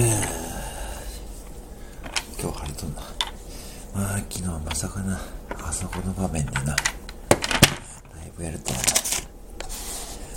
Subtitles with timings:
[0.00, 0.06] 今
[2.52, 3.02] 日晴れとんな。
[3.92, 5.18] まあ、昨日はまさかな、
[5.60, 6.76] あそこの場面でな、だい
[8.36, 8.78] ぶやるとな。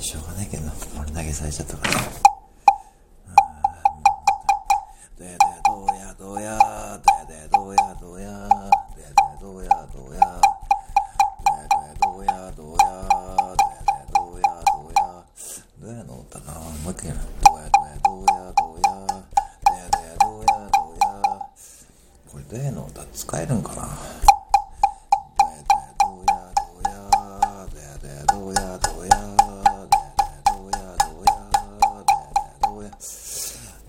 [0.00, 1.92] しょうがないけど、俺投げされちゃったから。
[5.18, 6.58] ででどうやどうや、
[7.28, 8.48] ででどうやどうや、
[8.96, 10.40] ででどうやどうや、
[11.44, 12.80] ででどうやどうや、でで
[13.36, 14.48] どうやどうや、
[15.78, 17.20] どうやの歌な、もう一回やな。
[17.42, 19.11] どうやどうやどうやどうや、
[22.52, 23.88] どの歌使えるんかな？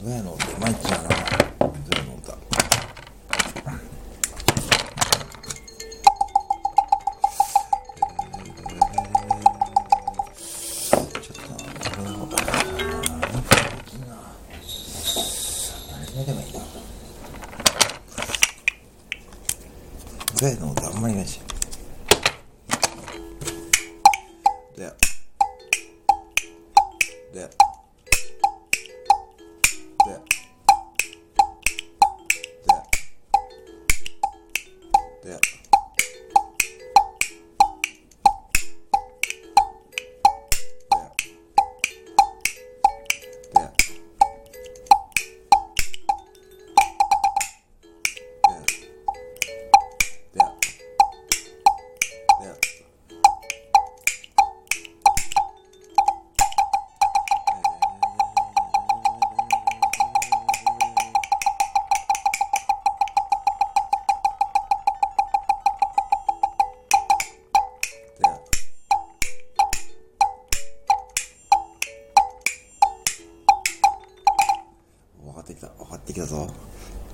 [0.00, 1.16] どやのどうまいっちゃなど
[1.96, 2.36] やの歌
[16.24, 16.61] でもいい
[20.42, 21.40] たいと思あんまりないし。
[24.76, 24.92] で
[27.32, 27.48] でで
[35.24, 35.61] でで。
[76.12, 76.46] いくぞ